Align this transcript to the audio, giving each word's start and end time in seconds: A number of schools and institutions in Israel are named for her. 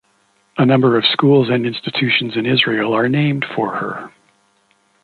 A 0.57 0.65
number 0.65 0.97
of 0.97 1.05
schools 1.05 1.49
and 1.51 1.63
institutions 1.63 2.35
in 2.35 2.47
Israel 2.47 2.91
are 2.95 3.07
named 3.07 3.45
for 3.55 3.75
her. 3.75 4.11